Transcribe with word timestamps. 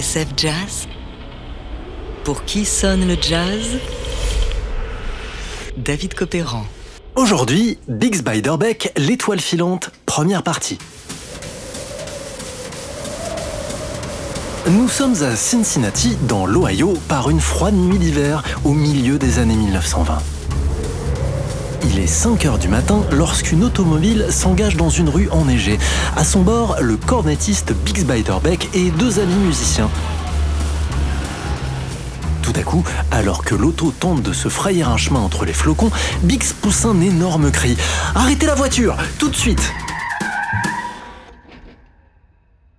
Jazz 0.00 0.88
Pour 2.24 2.46
qui 2.46 2.64
sonne 2.64 3.06
le 3.06 3.14
jazz? 3.20 3.78
David 5.76 6.14
Copéran. 6.14 6.64
Aujourd'hui, 7.14 7.76
Biggs 7.88 8.22
Biderbeck, 8.22 8.90
l'étoile 8.96 9.40
filante, 9.40 9.90
première 10.06 10.42
partie. 10.42 10.78
Nous 14.70 14.88
sommes 14.88 15.22
à 15.22 15.36
Cincinnati, 15.36 16.16
dans 16.26 16.46
l'Ohio, 16.46 16.94
par 17.08 17.28
une 17.28 17.40
froide 17.40 17.74
nuit 17.74 17.98
d'hiver 17.98 18.42
au 18.64 18.72
milieu 18.72 19.18
des 19.18 19.40
années 19.40 19.56
1920. 19.56 20.31
Il 21.84 21.98
est 21.98 22.06
5 22.06 22.46
heures 22.46 22.58
du 22.58 22.68
matin 22.68 23.04
lorsqu'une 23.10 23.64
automobile 23.64 24.26
s'engage 24.30 24.76
dans 24.76 24.88
une 24.88 25.08
rue 25.08 25.28
enneigée. 25.30 25.78
À 26.16 26.24
son 26.24 26.42
bord, 26.42 26.76
le 26.80 26.96
cornettiste 26.96 27.72
Biggs 27.72 28.04
Biderbeck 28.04 28.68
et 28.74 28.90
deux 28.90 29.18
amis 29.18 29.34
musiciens. 29.34 29.90
Tout 32.42 32.52
à 32.54 32.62
coup, 32.62 32.84
alors 33.10 33.44
que 33.44 33.54
l'auto 33.54 33.92
tente 33.98 34.22
de 34.22 34.32
se 34.32 34.48
frayer 34.48 34.82
un 34.82 34.96
chemin 34.96 35.20
entre 35.20 35.44
les 35.44 35.52
flocons, 35.52 35.90
Biggs 36.22 36.52
pousse 36.60 36.84
un 36.84 37.00
énorme 37.00 37.50
cri. 37.50 37.76
Arrêtez 38.14 38.46
la 38.46 38.54
voiture, 38.54 38.96
tout 39.18 39.28
de 39.28 39.36
suite 39.36 39.72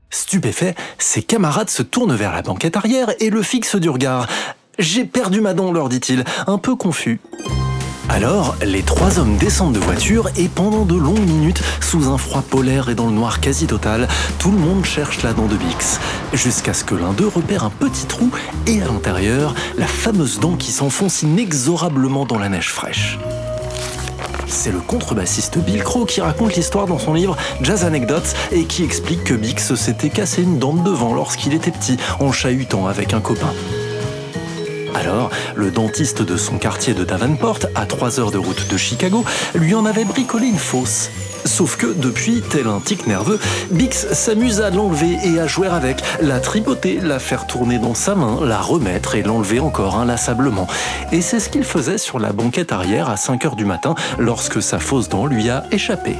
Stupéfait, 0.09 0.75
ses 0.97 1.23
camarades 1.23 1.69
se 1.69 1.83
tournent 1.83 2.15
vers 2.15 2.31
la 2.31 2.41
banquette 2.41 2.77
arrière 2.77 3.09
et 3.19 3.29
le 3.29 3.43
fixent 3.43 3.75
du 3.75 3.89
regard. 3.89 4.27
J'ai 4.79 5.05
perdu 5.05 5.41
ma 5.41 5.53
dent, 5.53 5.71
leur 5.71 5.89
dit-il, 5.89 6.23
un 6.47 6.57
peu 6.57 6.75
confus. 6.75 7.19
Alors, 8.09 8.55
les 8.63 8.83
trois 8.83 9.17
hommes 9.17 9.37
descendent 9.37 9.73
de 9.73 9.79
voiture 9.79 10.29
et 10.37 10.47
pendant 10.47 10.85
de 10.85 10.95
longues 10.95 11.25
minutes, 11.25 11.61
sous 11.79 12.09
un 12.09 12.17
froid 12.17 12.41
polaire 12.41 12.89
et 12.89 12.95
dans 12.95 13.07
le 13.07 13.13
noir 13.13 13.39
quasi 13.39 13.65
total, 13.65 14.07
tout 14.39 14.51
le 14.51 14.57
monde 14.57 14.85
cherche 14.85 15.23
la 15.23 15.33
dent 15.33 15.45
de 15.45 15.55
Bix. 15.55 15.99
Jusqu'à 16.33 16.73
ce 16.73 16.83
que 16.83 16.95
l'un 16.95 17.13
d'eux 17.13 17.27
repère 17.27 17.63
un 17.63 17.69
petit 17.69 18.05
trou 18.05 18.29
et 18.67 18.81
à 18.81 18.85
l'intérieur, 18.85 19.55
la 19.77 19.87
fameuse 19.87 20.39
dent 20.39 20.55
qui 20.55 20.71
s'enfonce 20.71 21.23
inexorablement 21.23 22.25
dans 22.25 22.37
la 22.37 22.49
neige 22.49 22.71
fraîche. 22.71 23.17
C'est 24.47 24.71
le 24.71 24.79
contrebassiste 24.79 25.57
Bill 25.57 25.83
Crow 25.83 26.05
qui 26.05 26.21
raconte 26.21 26.55
l'histoire 26.55 26.85
dans 26.85 26.99
son 26.99 27.13
livre 27.13 27.35
Jazz 27.61 27.83
Anecdotes 27.83 28.35
et 28.51 28.65
qui 28.65 28.83
explique 28.83 29.23
que 29.23 29.33
Bix 29.33 29.73
s'était 29.75 30.09
cassé 30.09 30.43
une 30.43 30.59
dent 30.59 30.73
de 30.73 30.83
devant 30.83 31.13
lorsqu'il 31.13 31.53
était 31.53 31.71
petit 31.71 31.97
en 32.19 32.31
chahutant 32.31 32.85
avec 32.85 33.13
un 33.13 33.21
copain. 33.21 33.53
Alors, 35.03 35.31
le 35.55 35.69
dentiste 35.69 36.21
de 36.21 36.37
son 36.37 36.57
quartier 36.57 36.93
de 36.93 37.03
Davenport, 37.03 37.59
à 37.75 37.85
3 37.85 38.19
heures 38.21 38.31
de 38.31 38.37
route 38.37 38.69
de 38.69 38.77
Chicago, 38.77 39.25
lui 39.53 39.75
en 39.75 39.85
avait 39.85 40.05
bricolé 40.05 40.47
une 40.47 40.57
fausse. 40.57 41.09
Sauf 41.45 41.75
que 41.75 41.87
depuis, 41.87 42.41
tel 42.41 42.67
un 42.67 42.79
tic 42.79 43.05
nerveux, 43.05 43.37
Bix 43.71 44.07
s'amuse 44.13 44.61
à 44.61 44.69
l'enlever 44.69 45.17
et 45.25 45.39
à 45.39 45.47
jouer 45.47 45.67
avec, 45.67 46.01
la 46.21 46.39
tripoter, 46.39 46.99
la 47.01 47.19
faire 47.19 47.47
tourner 47.47 47.79
dans 47.79 47.95
sa 47.95 48.15
main, 48.15 48.39
la 48.45 48.61
remettre 48.61 49.15
et 49.15 49.23
l'enlever 49.23 49.59
encore 49.59 49.97
inlassablement. 49.97 50.67
Et 51.11 51.21
c'est 51.21 51.41
ce 51.41 51.49
qu'il 51.49 51.65
faisait 51.65 51.97
sur 51.97 52.17
la 52.17 52.31
banquette 52.31 52.71
arrière 52.71 53.09
à 53.09 53.17
5 53.17 53.45
heures 53.45 53.55
du 53.57 53.65
matin 53.65 53.95
lorsque 54.17 54.61
sa 54.61 54.79
fausse 54.79 55.09
dent 55.09 55.25
lui 55.25 55.49
a 55.49 55.65
échappé. 55.71 56.15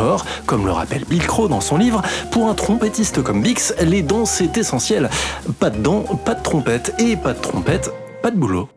Or, 0.00 0.24
comme 0.46 0.64
le 0.64 0.72
rappelle 0.72 1.04
Bill 1.04 1.26
Crow 1.26 1.48
dans 1.48 1.60
son 1.60 1.76
livre, 1.76 2.02
pour 2.30 2.48
un 2.48 2.54
trompettiste 2.54 3.22
comme 3.22 3.42
Bix, 3.42 3.74
les 3.82 4.02
dents 4.02 4.24
c'est 4.24 4.56
essentiel. 4.56 5.10
Pas 5.58 5.70
de 5.70 5.78
dents, 5.78 6.04
pas 6.24 6.34
de 6.34 6.42
trompette, 6.42 6.94
et 6.98 7.16
pas 7.16 7.34
de 7.34 7.40
trompette, 7.40 7.92
pas 8.22 8.30
de 8.30 8.36
boulot. 8.36 8.68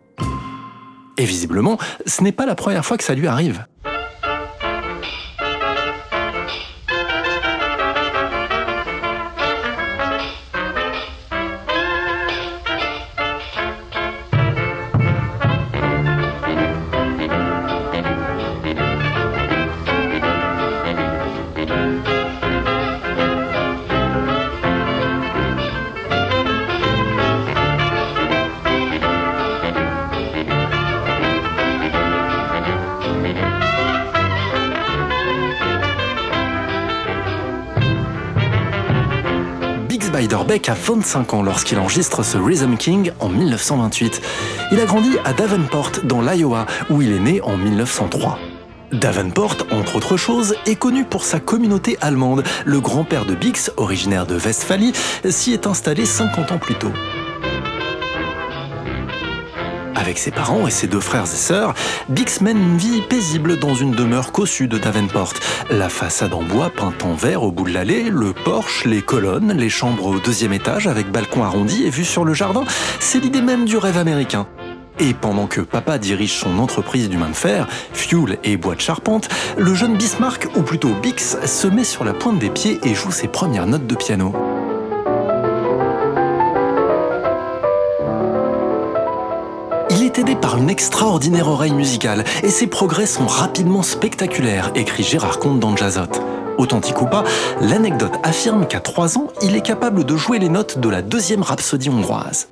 Et 1.18 1.26
visiblement, 1.26 1.78
ce 2.06 2.24
n'est 2.24 2.32
pas 2.32 2.46
la 2.46 2.56
première 2.56 2.86
fois 2.86 2.98
que 2.98 3.04
ça 3.04 3.16
lui 3.16 3.28
arrive. 3.28 3.66
Biderbeck 40.54 40.70
a 40.70 40.74
25 40.76 41.34
ans 41.34 41.42
lorsqu'il 41.42 41.80
enregistre 41.80 42.24
ce 42.24 42.38
Rhythm 42.38 42.78
King 42.78 43.12
en 43.20 43.28
1928. 43.28 44.22
Il 44.72 44.80
a 44.80 44.86
grandi 44.86 45.18
à 45.26 45.34
Davenport, 45.34 45.92
dans 46.04 46.22
l'Iowa, 46.22 46.68
où 46.92 47.02
il 47.02 47.12
est 47.12 47.20
né 47.20 47.42
en 47.42 47.58
1903. 47.58 48.38
Davenport, 48.92 49.58
entre 49.72 49.96
autres 49.96 50.16
choses, 50.16 50.56
est 50.68 50.76
connu 50.76 51.06
pour 51.06 51.24
sa 51.24 51.40
communauté 51.40 51.98
allemande. 52.02 52.44
Le 52.66 52.80
grand-père 52.80 53.26
de 53.26 53.34
Bix, 53.34 53.72
originaire 53.78 54.28
de 54.28 54.36
Westphalie, 54.36 54.94
s'y 55.28 55.54
est 55.54 55.66
installé 55.66 56.06
50 56.06 56.52
ans 56.52 56.60
plus 56.60 56.76
tôt. 56.76 56.92
Avec 59.96 60.18
ses 60.18 60.32
parents 60.32 60.68
et 60.68 60.72
ses 60.72 60.88
deux 60.88 61.00
frères 61.00 61.24
et 61.24 61.28
sœurs, 61.28 61.74
Bix 62.10 62.42
mène 62.42 62.58
une 62.58 62.78
vie 62.78 63.02
paisible 63.02 63.60
dans 63.60 63.76
une 63.76 63.92
demeure 63.92 64.32
cossue 64.32 64.68
de 64.68 64.78
Davenport. 64.78 65.34
La 65.70 65.90
façade 65.90 66.34
en 66.34 66.42
bois 66.42 66.70
peinte 66.70 67.04
en 67.04 67.14
vert 67.14 67.44
au 67.44 67.52
bout 67.52 67.66
de 67.66 67.74
l'allée, 67.74 68.10
le 68.10 68.34
porche, 68.34 68.86
les 68.86 69.02
colonnes, 69.02 69.54
les 69.54 69.70
chambres 69.70 70.08
au 70.08 70.20
deuxième 70.20 70.54
étage 70.54 70.88
avec 70.88 71.12
balcon 71.12 71.44
arrondi 71.44 71.84
et 71.84 71.90
vue 71.90 72.06
sur 72.06 72.26
le 72.26 72.34
jardin, 72.34 72.64
c'est 73.00 73.20
l'idée 73.20 73.42
même 73.42 73.66
du 73.66 73.78
rêve 73.78 73.98
américain. 73.98 74.48
Et 75.00 75.14
pendant 75.14 75.48
que 75.48 75.62
papa 75.62 75.98
dirige 75.98 76.34
son 76.34 76.60
entreprise 76.60 77.10
du 77.10 77.18
main 77.18 77.30
de 77.30 77.36
fer, 77.36 77.68
Fuel 77.94 78.38
et 78.44 78.58
bois 78.58 78.76
de 78.76 78.82
charpente, 78.82 79.28
le 79.58 79.74
jeune 79.74 79.98
Bismarck, 79.98 80.48
ou 80.56 80.62
plutôt 80.62 80.94
Bix, 81.02 81.38
se 81.46 81.68
met 81.68 81.84
sur 81.84 82.04
la 82.04 82.14
pointe 82.14 82.40
des 82.40 82.50
pieds 82.50 82.80
et 82.84 82.94
joue 82.94 83.12
ses 83.12 83.28
premières 83.28 83.66
notes 83.68 83.88
de 83.88 83.96
piano. 83.96 84.34
Une 90.58 90.70
extraordinaire 90.70 91.48
oreille 91.48 91.74
musicale 91.74 92.24
et 92.44 92.50
ses 92.50 92.68
progrès 92.68 93.06
sont 93.06 93.28
rapidement 93.28 93.84
spectaculaires, 93.84 94.72
écrit 94.76 95.04
Gérard 95.04 95.40
Comte 95.40 95.60
dans 95.60 95.76
Jazzot. 95.76 96.02
Authentique 96.58 97.02
ou 97.02 97.06
pas, 97.06 97.24
l'anecdote 97.62 98.14
affirme 98.24 98.68
qu'à 98.68 98.80
3 98.80 99.18
ans, 99.18 99.28
il 99.42 99.56
est 99.56 99.62
capable 99.62 100.04
de 100.04 100.16
jouer 100.16 100.40
les 100.40 100.50
notes 100.50 100.80
de 100.80 100.90
la 100.90 101.02
deuxième 101.02 101.42
rhapsodie 101.42 101.90
hongroise. 101.90 102.48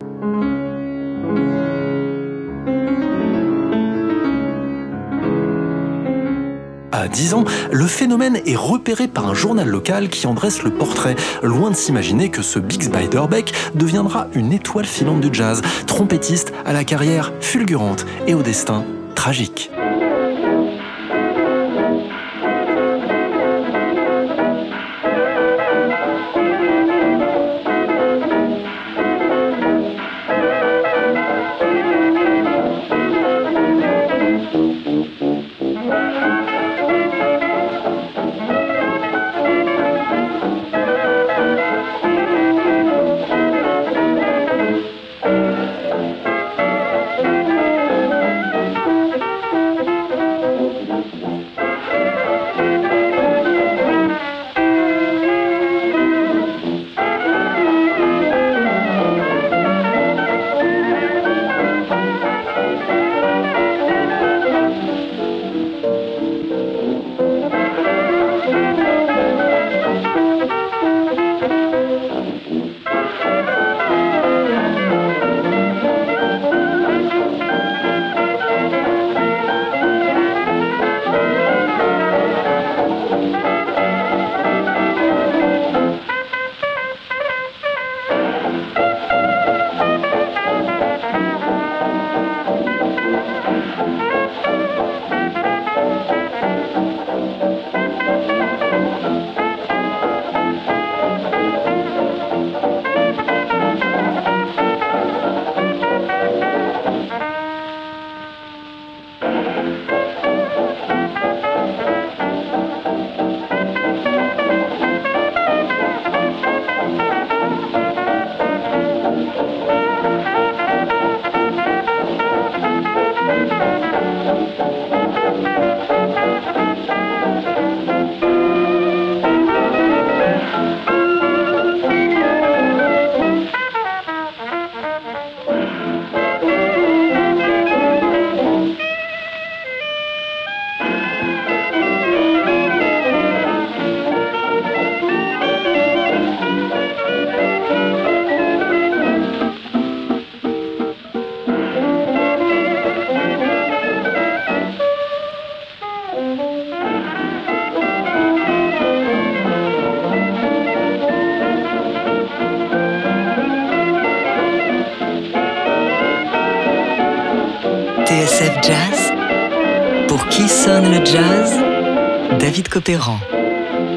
À 7.02 7.08
10 7.08 7.34
ans, 7.34 7.46
le 7.72 7.88
phénomène 7.88 8.40
est 8.46 8.56
repéré 8.56 9.08
par 9.08 9.28
un 9.28 9.34
journal 9.34 9.68
local 9.68 10.08
qui 10.08 10.28
en 10.28 10.36
dresse 10.36 10.62
le 10.62 10.70
portrait, 10.70 11.16
loin 11.42 11.72
de 11.72 11.76
s'imaginer 11.76 12.30
que 12.30 12.44
ce 12.44 12.60
Biggs 12.60 12.92
Biderbeck 12.92 13.54
deviendra 13.74 14.28
une 14.36 14.54
étoile 14.54 14.86
filante 14.86 15.20
du 15.20 15.30
jazz, 15.34 15.64
trompettiste 15.88 16.54
à 16.64 16.74
la 16.74 16.84
carrière 16.84 17.34
fulgurante 17.42 18.06
et 18.28 18.36
au 18.36 18.44
destin 18.44 18.86
tragique. 19.16 19.72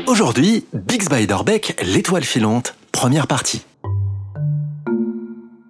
Aujourd'hui, 0.07 0.65
Bix 0.73 1.09
Beiderbecke, 1.09 1.81
l'étoile 1.83 2.25
filante, 2.25 2.75
première 2.93 3.27
partie. 3.27 3.63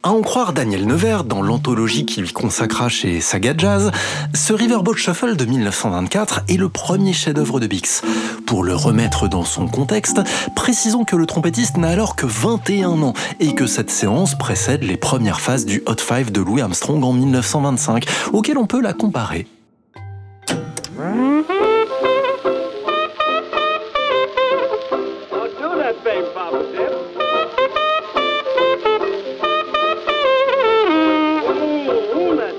À 0.03 0.11
en 0.11 0.21
croire 0.21 0.53
Daniel 0.53 0.87
Nevers 0.87 1.25
dans 1.25 1.41
l'anthologie 1.41 2.05
qu'il 2.05 2.25
lui 2.25 2.33
consacra 2.35 2.91
chez 2.91 3.23
Saga 3.23 3.55
Jazz, 3.57 3.91
ce 4.35 4.53
Riverboat 4.53 4.97
Shuffle 4.97 5.35
de 5.35 5.47
1924 5.47 6.43
est 6.49 6.59
le 6.59 6.69
premier 6.69 7.15
chef-d'œuvre 7.15 7.59
de 7.59 7.67
Bix. 7.67 8.03
Pour 8.45 8.65
le 8.65 8.75
remettre 8.75 9.29
dans 9.29 9.45
son 9.45 9.67
contexte, 9.67 10.21
précisons 10.55 11.05
que 11.05 11.17
le 11.17 11.25
trompettiste 11.25 11.79
n'a 11.79 11.89
alors 11.89 12.17
que 12.17 12.27
21 12.27 13.03
ans 13.03 13.15
et 13.41 13.55
que 13.55 13.67
cette 13.67 13.91
séance 13.91 14.37
précède 14.37 14.83
les 14.83 14.99
premières 14.99 15.41
phases 15.41 15.65
du 15.65 15.83
Hot 15.87 15.97
Five 16.01 16.31
de 16.33 16.43
Louis 16.43 16.61
Armstrong 16.61 17.03
en 17.03 17.15
1925, 17.15 18.05
auquel 18.35 18.59
on 18.59 18.67
peut 18.67 18.83
la 18.83 18.93
comparer. 18.93 19.47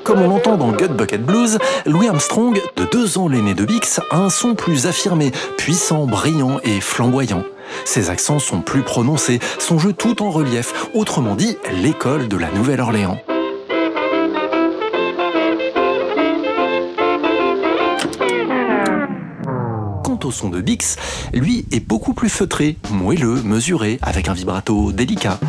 Comme 0.05 0.21
on 0.21 0.27
l'entend 0.27 0.55
dans 0.55 0.71
Gut 0.71 0.89
Bucket 0.89 1.25
Blues, 1.25 1.57
Louis 1.87 2.07
Armstrong, 2.07 2.61
de 2.75 2.85
deux 2.85 3.17
ans 3.17 3.27
l'aîné 3.27 3.55
de 3.55 3.65
Bix, 3.65 3.99
a 4.11 4.17
un 4.17 4.29
son 4.29 4.53
plus 4.53 4.85
affirmé, 4.85 5.31
puissant, 5.57 6.05
brillant 6.05 6.59
et 6.63 6.79
flamboyant. 6.79 7.43
Ses 7.85 8.11
accents 8.11 8.37
sont 8.37 8.61
plus 8.61 8.83
prononcés, 8.83 9.39
son 9.57 9.79
jeu 9.79 9.93
tout 9.93 10.21
en 10.21 10.29
relief, 10.29 10.87
autrement 10.93 11.33
dit 11.33 11.57
l'école 11.81 12.27
de 12.27 12.37
la 12.37 12.51
Nouvelle-Orléans. 12.51 13.17
Au 20.25 20.31
son 20.31 20.49
de 20.49 20.61
Bix, 20.61 20.97
lui 21.33 21.65
est 21.71 21.79
beaucoup 21.79 22.13
plus 22.13 22.29
feutré, 22.29 22.77
moelleux, 22.91 23.41
mesuré, 23.43 23.99
avec 24.01 24.27
un 24.27 24.33
vibrato 24.33 24.91
délicat. 24.91 25.39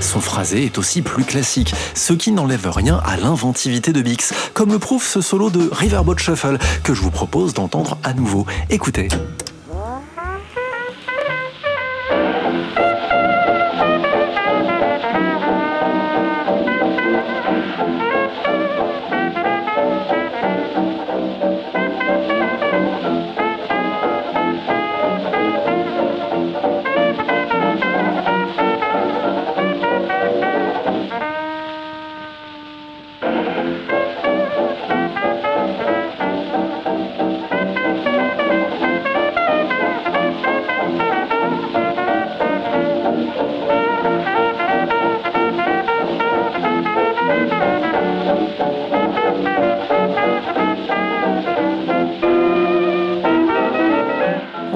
Son 0.00 0.20
phrasé 0.20 0.64
est 0.64 0.78
aussi 0.78 1.02
plus 1.02 1.24
classique, 1.24 1.74
ce 1.94 2.12
qui 2.12 2.30
n'enlève 2.30 2.68
rien 2.70 3.00
à 3.04 3.16
l'inventivité 3.16 3.92
de 3.92 4.02
Bix, 4.02 4.32
comme 4.54 4.70
le 4.70 4.78
prouve 4.78 5.04
ce 5.04 5.20
solo 5.20 5.50
de 5.50 5.68
Riverboat 5.72 6.18
Shuffle 6.18 6.58
que 6.84 6.94
je 6.94 7.00
vous 7.00 7.10
propose 7.10 7.54
d'entendre 7.54 7.98
à 8.04 8.12
nouveau. 8.12 8.46
Écoutez. 8.70 9.08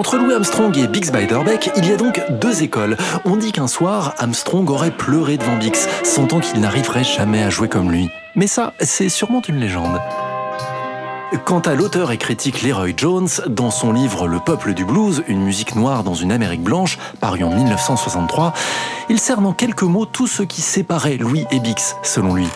Entre 0.00 0.16
Louis 0.16 0.33
Armstrong 0.33 0.75
et 0.78 0.87
Bix 0.87 1.12
Beiderbecke, 1.12 1.73
il 1.76 1.87
y 1.87 1.92
a 1.92 1.97
donc 1.97 2.23
deux 2.40 2.62
écoles. 2.62 2.97
On 3.26 3.37
dit 3.37 3.52
qu'un 3.52 3.66
soir, 3.66 4.14
Armstrong 4.16 4.71
aurait 4.71 4.97
pleuré 4.97 5.37
devant 5.37 5.59
Bix, 5.59 5.87
sentant 6.04 6.40
qu'il 6.40 6.59
n'arriverait 6.61 7.04
jamais 7.04 7.42
à 7.42 7.50
jouer 7.50 7.69
comme 7.69 7.92
lui. 7.92 8.09
Mais 8.35 8.47
ça, 8.47 8.73
c'est 8.80 9.11
sûrement 9.11 9.42
une 9.47 9.61
légende. 9.61 10.00
Quant 11.45 11.61
à 11.61 11.75
l'auteur 11.75 12.12
et 12.12 12.16
critique 12.16 12.62
Leroy 12.62 12.95
Jones, 12.97 13.28
dans 13.47 13.71
son 13.71 13.92
livre 13.92 14.26
Le 14.26 14.40
peuple 14.40 14.73
du 14.73 14.87
blues, 14.87 15.23
une 15.28 15.42
musique 15.42 15.75
noire 15.75 16.02
dans 16.02 16.14
une 16.14 16.33
Amérique 16.33 16.62
blanche, 16.62 16.99
paru 17.21 17.45
en 17.45 17.50
1963, 17.50 18.54
il 19.11 19.21
cerne 19.21 19.45
en 19.45 19.52
quelques 19.52 19.83
mots 19.83 20.07
tout 20.07 20.26
ce 20.26 20.42
qui 20.42 20.62
séparait 20.62 21.19
Louis 21.19 21.45
et 21.50 21.61
Bix, 21.61 21.97
selon 22.02 22.33
lui. 22.33 22.49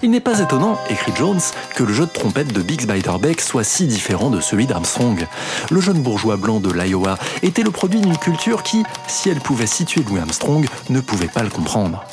Il 0.00 0.10
n'est 0.10 0.20
pas 0.20 0.38
étonnant, 0.38 0.78
écrit 0.90 1.12
Jones, 1.16 1.40
que 1.74 1.82
le 1.82 1.92
jeu 1.92 2.06
de 2.06 2.10
trompette 2.12 2.52
de 2.52 2.62
Bix 2.62 2.86
Beiderbecke 2.86 3.40
soit 3.40 3.64
si 3.64 3.86
différent 3.86 4.30
de 4.30 4.40
celui 4.40 4.66
d'Armstrong. 4.66 5.26
Le 5.70 5.80
jeune 5.80 6.00
bourgeois 6.00 6.36
blanc 6.36 6.60
de 6.60 6.70
l'Iowa 6.70 7.18
était 7.42 7.64
le 7.64 7.72
produit 7.72 8.00
d'une 8.00 8.16
culture 8.16 8.62
qui, 8.62 8.84
si 9.08 9.28
elle 9.28 9.40
pouvait 9.40 9.66
situer 9.66 10.04
Louis 10.08 10.20
Armstrong, 10.20 10.68
ne 10.88 11.00
pouvait 11.00 11.26
pas 11.26 11.42
le 11.42 11.50
comprendre. 11.50 12.04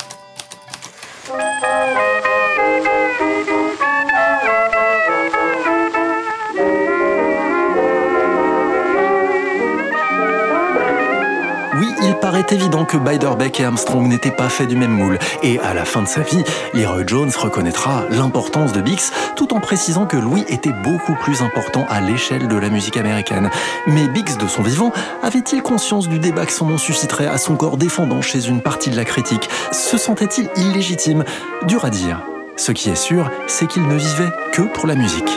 Paraît 12.46 12.56
évident 12.56 12.84
que 12.84 12.96
Beiderbecke 12.96 13.60
et 13.60 13.64
Armstrong 13.64 14.06
n'étaient 14.06 14.30
pas 14.30 14.48
faits 14.48 14.68
du 14.68 14.76
même 14.76 14.92
moule, 14.92 15.18
et 15.42 15.58
à 15.60 15.74
la 15.74 15.84
fin 15.84 16.02
de 16.02 16.08
sa 16.08 16.20
vie, 16.20 16.42
Leroy 16.74 17.04
Jones 17.06 17.30
reconnaîtra 17.36 18.04
l'importance 18.10 18.72
de 18.72 18.80
Bix, 18.80 19.12
tout 19.36 19.54
en 19.54 19.60
précisant 19.60 20.06
que 20.06 20.16
Louis 20.16 20.44
était 20.48 20.72
beaucoup 20.84 21.14
plus 21.14 21.42
important 21.42 21.86
à 21.88 22.00
l'échelle 22.00 22.48
de 22.48 22.56
la 22.56 22.68
musique 22.68 22.96
américaine. 22.96 23.50
Mais 23.86 24.06
Bix, 24.08 24.38
de 24.38 24.46
son 24.46 24.62
vivant, 24.62 24.92
avait-il 25.22 25.62
conscience 25.62 26.08
du 26.08 26.18
débat 26.18 26.46
que 26.46 26.52
son 26.52 26.66
nom 26.66 26.78
susciterait 26.78 27.26
à 27.26 27.38
son 27.38 27.56
corps 27.56 27.76
défendant 27.76 28.22
chez 28.22 28.46
une 28.46 28.60
partie 28.60 28.90
de 28.90 28.96
la 28.96 29.04
critique? 29.04 29.48
Se 29.72 29.98
sentait-il 29.98 30.48
illégitime? 30.56 31.24
Dur 31.66 31.84
à 31.84 31.90
dire. 31.90 32.22
Ce 32.56 32.72
qui 32.72 32.90
est 32.90 32.96
sûr, 32.96 33.30
c'est 33.46 33.66
qu'il 33.66 33.86
ne 33.86 33.96
vivait 33.96 34.30
que 34.52 34.62
pour 34.62 34.86
la 34.86 34.94
musique. 34.94 35.30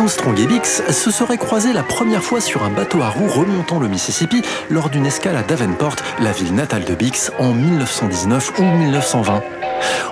Armstrong 0.00 0.40
et 0.40 0.46
Bix 0.46 0.82
se 0.90 1.10
seraient 1.10 1.36
croisés 1.36 1.74
la 1.74 1.82
première 1.82 2.22
fois 2.22 2.40
sur 2.40 2.64
un 2.64 2.70
bateau 2.70 3.02
à 3.02 3.10
roues 3.10 3.28
remontant 3.28 3.78
le 3.78 3.86
Mississippi 3.86 4.40
lors 4.70 4.88
d'une 4.88 5.04
escale 5.04 5.36
à 5.36 5.42
Davenport, 5.42 5.96
la 6.20 6.32
ville 6.32 6.54
natale 6.54 6.84
de 6.84 6.94
Bix, 6.94 7.30
en 7.38 7.52
1919 7.52 8.60
ou 8.60 8.62
1920. 8.62 9.42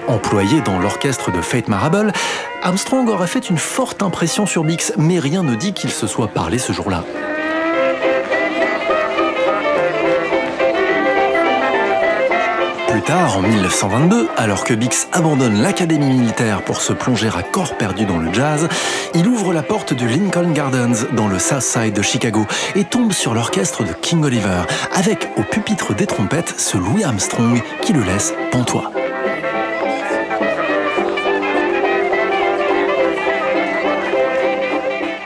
Employé 0.07 0.61
dans 0.61 0.79
l'orchestre 0.79 1.33
de 1.33 1.41
Fate 1.41 1.69
Marable, 1.69 2.13
Armstrong 2.63 3.09
aurait 3.09 3.29
fait 3.29 3.49
une 3.49 3.57
forte 3.57 4.03
impression 4.03 4.45
sur 4.45 4.63
Bix, 4.63 4.93
mais 4.99 5.19
rien 5.21 5.43
ne 5.43 5.55
dit 5.55 5.73
qu'il 5.73 5.91
se 5.91 6.07
soit 6.07 6.29
parlé 6.29 6.59
ce 6.59 6.75
jour-là. 6.75 7.03
Plus 12.99 13.13
tard, 13.13 13.37
en 13.37 13.43
1922, 13.43 14.29
alors 14.37 14.65
que 14.65 14.75
Bix 14.75 15.07
abandonne 15.13 15.63
l'académie 15.63 16.19
militaire 16.19 16.63
pour 16.63 16.83
se 16.83 16.93
plonger 16.93 17.29
à 17.29 17.45
corps 17.45 17.77
perdu 17.77 18.07
dans 18.07 18.19
le 18.19 18.33
jazz, 18.33 18.69
il 19.15 19.29
ouvre 19.29 19.53
la 19.53 19.63
porte 19.63 19.95
du 19.95 20.09
Lincoln 20.09 20.51
Gardens 20.51 21.07
dans 21.13 21.29
le 21.29 21.39
South 21.39 21.63
Side 21.63 21.95
de 21.95 22.03
Chicago 22.03 22.45
et 22.75 22.83
tombe 22.83 23.13
sur 23.13 23.35
l'orchestre 23.35 23.85
de 23.85 23.93
King 23.93 24.25
Oliver, 24.25 24.63
avec 24.97 25.31
au 25.37 25.43
pupitre 25.43 25.95
des 25.95 26.07
trompettes 26.07 26.53
ce 26.59 26.77
Louis 26.77 27.05
Armstrong 27.05 27.63
qui 27.83 27.93
le 27.93 28.03
laisse 28.03 28.35
pantois. 28.51 28.91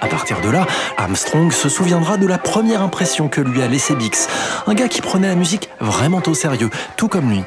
À 0.02 0.09
partir 0.09 0.40
de 0.40 0.50
là, 0.50 0.66
Armstrong 0.99 1.52
se 1.52 1.68
souviendra 1.68 2.16
de 2.16 2.26
la 2.26 2.37
première 2.37 2.82
impression 2.82 3.28
que 3.28 3.40
lui 3.40 3.62
a 3.62 3.68
laissé 3.68 3.94
Bix, 3.94 4.28
un 4.66 4.75
gars 4.75 4.88
qui 4.88 5.00
prenait 5.00 5.28
la 5.28 5.37
musique 5.37 5.71
vraiment 5.80 6.21
au 6.26 6.35
sérieux, 6.35 6.71
tout 6.97 7.06
comme 7.06 7.30
lui. 7.30 7.42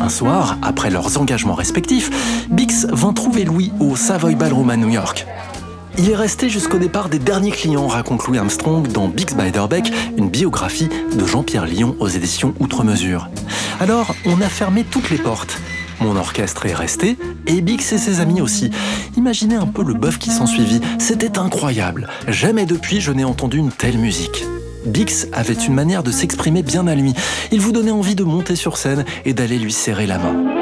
Un 0.00 0.08
soir, 0.08 0.56
après 0.62 0.90
leurs 0.90 1.20
engagements 1.20 1.54
respectifs, 1.54 2.46
Bix 2.48 2.86
vint 2.88 3.12
trouver 3.12 3.44
Louis 3.44 3.72
au 3.80 3.96
Savoy 3.96 4.36
Ballroom 4.36 4.70
à 4.70 4.76
New 4.76 4.90
York. 4.90 5.26
Il 5.98 6.08
est 6.08 6.14
resté 6.14 6.48
jusqu'au 6.48 6.78
départ 6.78 7.08
des 7.08 7.18
derniers 7.18 7.50
clients, 7.50 7.88
raconte 7.88 8.28
Louis 8.28 8.38
Armstrong 8.38 8.86
dans 8.86 9.08
Bix 9.08 9.34
Beiderbecke, 9.34 9.92
une 10.16 10.30
biographie 10.30 10.88
de 10.88 11.26
Jean-Pierre 11.26 11.66
Lyon 11.66 11.96
aux 11.98 12.06
éditions 12.06 12.54
Outre-mesure. 12.60 13.28
Alors, 13.80 14.14
on 14.24 14.40
a 14.40 14.48
fermé 14.48 14.84
toutes 14.84 15.10
les 15.10 15.18
portes. 15.18 15.58
Mon 16.00 16.16
orchestre 16.16 16.66
est 16.66 16.74
resté, 16.74 17.16
et 17.46 17.60
Bix 17.60 17.92
et 17.92 17.98
ses 17.98 18.20
amis 18.20 18.40
aussi. 18.40 18.70
Imaginez 19.16 19.56
un 19.56 19.66
peu 19.66 19.82
le 19.82 19.94
bœuf 19.94 20.18
qui 20.18 20.30
s'ensuivit, 20.30 20.80
c'était 20.98 21.38
incroyable. 21.38 22.08
Jamais 22.28 22.66
depuis 22.66 23.00
je 23.00 23.12
n'ai 23.12 23.24
entendu 23.24 23.58
une 23.58 23.72
telle 23.72 23.98
musique. 23.98 24.44
Bix 24.86 25.26
avait 25.32 25.54
une 25.54 25.74
manière 25.74 26.02
de 26.02 26.10
s'exprimer 26.10 26.62
bien 26.62 26.86
à 26.86 26.94
lui. 26.94 27.14
Il 27.50 27.60
vous 27.60 27.72
donnait 27.72 27.90
envie 27.90 28.14
de 28.14 28.24
monter 28.24 28.56
sur 28.56 28.76
scène 28.76 29.04
et 29.24 29.34
d'aller 29.34 29.58
lui 29.58 29.72
serrer 29.72 30.06
la 30.06 30.18
main. 30.18 30.57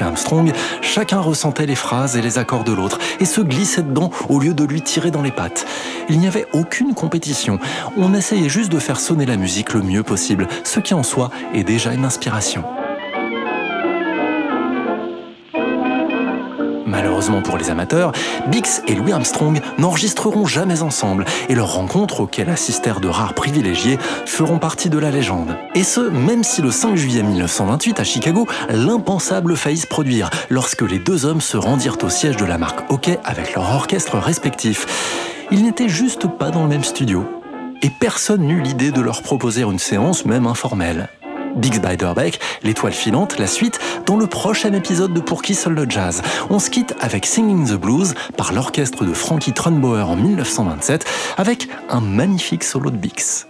Armstrong, 0.00 0.52
chacun 0.82 1.20
ressentait 1.20 1.66
les 1.66 1.74
phrases 1.74 2.16
et 2.16 2.22
les 2.22 2.38
accords 2.38 2.64
de 2.64 2.72
l'autre 2.72 2.98
et 3.20 3.24
se 3.24 3.40
glissait 3.40 3.82
dedans 3.82 4.10
au 4.28 4.38
lieu 4.38 4.54
de 4.54 4.64
lui 4.64 4.82
tirer 4.82 5.10
dans 5.10 5.22
les 5.22 5.30
pattes. 5.30 5.66
Il 6.08 6.18
n'y 6.18 6.26
avait 6.26 6.46
aucune 6.52 6.94
compétition, 6.94 7.58
on 7.96 8.14
essayait 8.14 8.48
juste 8.48 8.70
de 8.70 8.78
faire 8.78 9.00
sonner 9.00 9.26
la 9.26 9.36
musique 9.36 9.74
le 9.74 9.82
mieux 9.82 10.02
possible, 10.02 10.48
ce 10.64 10.80
qui 10.80 10.94
en 10.94 11.02
soi 11.02 11.30
est 11.54 11.64
déjà 11.64 11.92
une 11.92 12.04
inspiration. 12.04 12.64
Malheureusement 16.96 17.42
pour 17.42 17.58
les 17.58 17.68
amateurs, 17.68 18.12
Bix 18.46 18.80
et 18.86 18.94
Louis 18.94 19.12
Armstrong 19.12 19.60
n'enregistreront 19.76 20.46
jamais 20.46 20.80
ensemble 20.80 21.26
et 21.50 21.54
leurs 21.54 21.74
rencontres 21.74 22.20
auxquelles 22.20 22.48
assistèrent 22.48 23.00
de 23.00 23.08
rares 23.08 23.34
privilégiés 23.34 23.98
feront 24.24 24.58
partie 24.58 24.88
de 24.88 24.96
la 24.96 25.10
légende. 25.10 25.58
Et 25.74 25.82
ce, 25.82 26.00
même 26.00 26.42
si 26.42 26.62
le 26.62 26.70
5 26.70 26.96
juillet 26.96 27.22
1928 27.22 28.00
à 28.00 28.04
Chicago, 28.04 28.46
l'impensable 28.70 29.58
faillit 29.58 29.76
se 29.76 29.86
produire 29.86 30.30
lorsque 30.48 30.80
les 30.80 30.98
deux 30.98 31.26
hommes 31.26 31.42
se 31.42 31.58
rendirent 31.58 31.98
au 32.02 32.08
siège 32.08 32.38
de 32.38 32.46
la 32.46 32.56
marque 32.56 32.90
Hockey 32.90 33.18
avec 33.24 33.54
leur 33.54 33.74
orchestre 33.74 34.16
respectif. 34.16 34.86
Ils 35.50 35.64
n'étaient 35.64 35.90
juste 35.90 36.26
pas 36.26 36.48
dans 36.48 36.62
le 36.62 36.70
même 36.70 36.84
studio. 36.84 37.26
Et 37.82 37.90
personne 37.90 38.46
n'eut 38.46 38.62
l'idée 38.62 38.90
de 38.90 39.02
leur 39.02 39.20
proposer 39.20 39.64
une 39.64 39.78
séance 39.78 40.24
même 40.24 40.46
informelle. 40.46 41.10
Biggs 41.56 41.80
Biderbeck, 41.80 42.40
l'étoile 42.62 42.92
filante, 42.92 43.38
la 43.38 43.46
suite, 43.46 43.80
dans 44.06 44.16
le 44.16 44.26
prochain 44.26 44.72
épisode 44.72 45.12
de 45.12 45.20
Pour 45.20 45.42
qui 45.42 45.54
seul 45.54 45.74
le 45.74 45.86
jazz. 45.88 46.22
On 46.50 46.58
se 46.58 46.70
quitte 46.70 46.94
avec 47.00 47.26
Singing 47.26 47.66
the 47.66 47.80
Blues 47.80 48.14
par 48.36 48.52
l'orchestre 48.52 49.04
de 49.04 49.12
Frankie 49.12 49.52
Trunbauer 49.52 50.08
en 50.08 50.16
1927 50.16 51.04
avec 51.36 51.68
un 51.88 52.00
magnifique 52.00 52.64
solo 52.64 52.90
de 52.90 52.96
Bix. 52.96 53.46